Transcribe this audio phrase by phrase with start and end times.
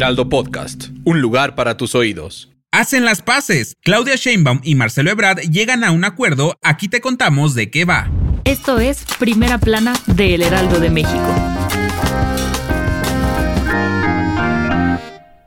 [0.00, 2.48] Heraldo Podcast, un lugar para tus oídos.
[2.72, 3.76] Hacen las paces.
[3.82, 6.56] Claudia Sheinbaum y Marcelo Ebrard llegan a un acuerdo.
[6.62, 8.10] Aquí te contamos de qué va.
[8.44, 11.34] Esto es Primera Plana de El Heraldo de México.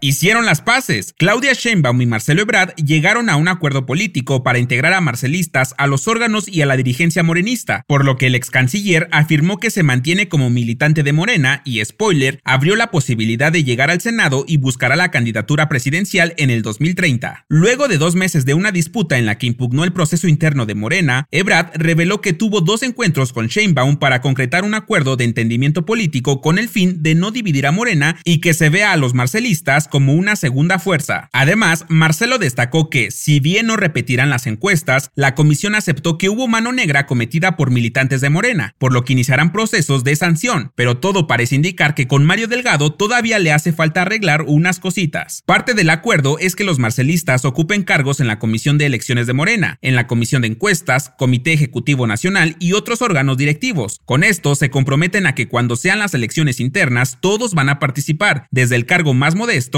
[0.00, 1.12] Hicieron las paces.
[1.18, 5.88] Claudia Sheinbaum y Marcelo Ebrard llegaron a un acuerdo político para integrar a marcelistas a
[5.88, 9.70] los órganos y a la dirigencia morenista, por lo que el ex canciller afirmó que
[9.70, 14.44] se mantiene como militante de Morena y, spoiler, abrió la posibilidad de llegar al Senado
[14.46, 17.46] y buscará la candidatura presidencial en el 2030.
[17.48, 20.76] Luego de dos meses de una disputa en la que impugnó el proceso interno de
[20.76, 25.84] Morena, Ebrard reveló que tuvo dos encuentros con Sheinbaum para concretar un acuerdo de entendimiento
[25.84, 29.12] político con el fin de no dividir a Morena y que se vea a los
[29.12, 31.28] marcelistas como una segunda fuerza.
[31.32, 36.48] Además, Marcelo destacó que, si bien no repetirán las encuestas, la comisión aceptó que hubo
[36.48, 40.98] mano negra cometida por militantes de Morena, por lo que iniciarán procesos de sanción, pero
[40.98, 45.42] todo parece indicar que con Mario Delgado todavía le hace falta arreglar unas cositas.
[45.46, 49.32] Parte del acuerdo es que los marcelistas ocupen cargos en la Comisión de Elecciones de
[49.32, 54.00] Morena, en la Comisión de Encuestas, Comité Ejecutivo Nacional y otros órganos directivos.
[54.04, 58.46] Con esto se comprometen a que cuando sean las elecciones internas todos van a participar,
[58.50, 59.77] desde el cargo más modesto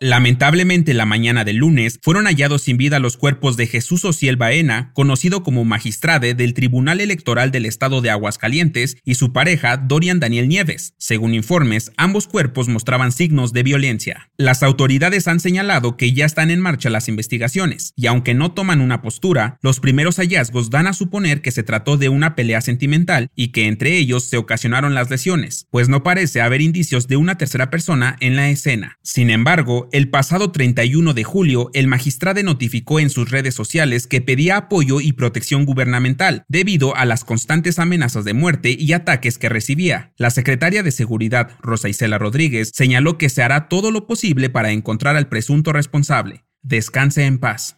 [0.00, 4.92] Lamentablemente, la mañana del lunes fueron hallados sin vida los cuerpos de Jesús Ociel Baena,
[4.92, 10.48] conocido como magistrade del Tribunal Electoral del Estado de Aguascalientes, y su pareja Dorian Daniel
[10.48, 10.94] Nieves.
[10.98, 14.30] Según informes, ambos cuerpos mostraban signos de violencia.
[14.36, 18.80] Las autoridades han señalado que ya están en marcha las investigaciones, y aunque no toman
[18.80, 23.30] una postura, los primeros hallazgos dan a suponer que se trató de una pelea sentimental
[23.34, 27.38] y que entre ellos se ocasionaron las lesiones, pues no parece haber indicios de una
[27.38, 28.98] tercera persona en la escena.
[29.02, 34.20] Sin embargo, el pasado 31 de julio, el magistrado notificó en sus redes sociales que
[34.20, 39.48] pedía apoyo y protección gubernamental debido a las constantes amenazas de muerte y ataques que
[39.48, 40.12] recibía.
[40.16, 44.72] La secretaria de Seguridad, Rosa Isela Rodríguez, señaló que se hará todo lo posible para
[44.72, 46.44] encontrar al presunto responsable.
[46.62, 47.76] Descanse en paz.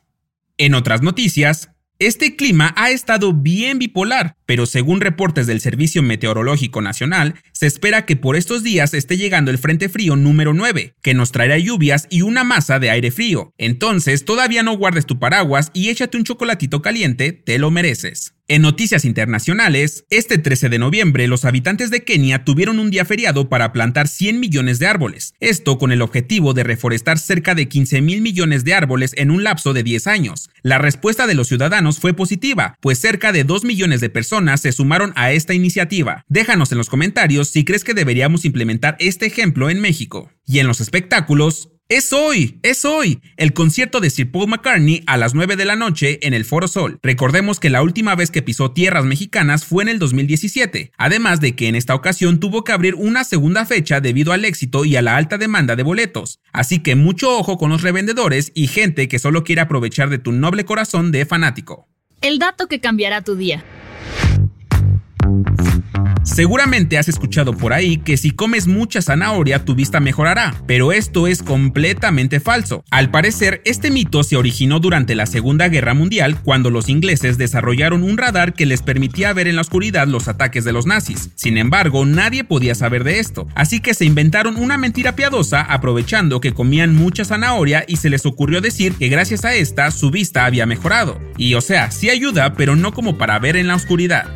[0.57, 1.69] En otras noticias,
[1.99, 8.05] este clima ha estado bien bipolar, pero según reportes del Servicio Meteorológico Nacional, se espera
[8.05, 12.07] que por estos días esté llegando el Frente Frío número 9, que nos traerá lluvias
[12.11, 13.53] y una masa de aire frío.
[13.57, 18.36] Entonces, todavía no guardes tu paraguas y échate un chocolatito caliente, te lo mereces.
[18.49, 23.49] En noticias internacionales, este 13 de noviembre los habitantes de Kenia tuvieron un día feriado
[23.49, 28.03] para plantar 100 millones de árboles, esto con el objetivo de reforestar cerca de 15
[28.03, 30.49] mil millones de árboles en un lapso de 10 años.
[30.63, 34.71] La respuesta de los ciudadanos fue positiva, pues cerca de 2 millones de personas se
[34.71, 36.25] sumaron a esta iniciativa.
[36.29, 40.31] Déjanos en los comentarios si crees que deberíamos implementar este ejemplo en México.
[40.47, 45.17] Y en los espectáculos, es hoy, es hoy, el concierto de Sir Paul McCartney a
[45.17, 46.99] las 9 de la noche en el Foro Sol.
[47.01, 51.55] Recordemos que la última vez que pisó tierras mexicanas fue en el 2017, además de
[51.55, 55.03] que en esta ocasión tuvo que abrir una segunda fecha debido al éxito y a
[55.03, 56.41] la alta demanda de boletos.
[56.53, 60.33] Así que mucho ojo con los revendedores y gente que solo quiere aprovechar de tu
[60.33, 61.89] noble corazón de fanático.
[62.21, 63.65] El dato que cambiará tu día.
[66.37, 71.29] Seguramente has escuchado por ahí que si comes mucha zanahoria tu vista mejorará, pero esto
[71.29, 72.85] es completamente falso.
[72.91, 78.03] Al parecer, este mito se originó durante la Segunda Guerra Mundial cuando los ingleses desarrollaron
[78.03, 81.31] un radar que les permitía ver en la oscuridad los ataques de los nazis.
[81.37, 86.43] Sin embargo, nadie podía saber de esto, así que se inventaron una mentira piadosa aprovechando
[86.43, 90.45] que comían mucha zanahoria y se les ocurrió decir que gracias a esta su vista
[90.45, 91.19] había mejorado.
[91.39, 94.36] Y o sea, sí ayuda, pero no como para ver en la oscuridad.